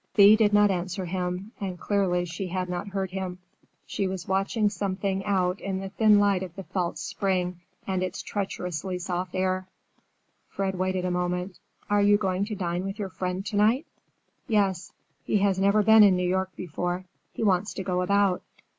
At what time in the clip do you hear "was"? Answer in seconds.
4.07-4.27